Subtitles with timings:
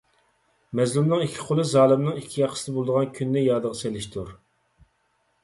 [0.77, 4.35] مەزلۇمنىڭ ئىككى قولى زالىمنىڭ ئىككى ياقىسىدا بولىدىغان كۈننى يادىغا سېلىشتۇر.